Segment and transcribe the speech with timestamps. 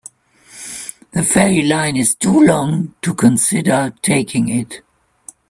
[1.11, 4.81] The ferry line is too long to consider taking it.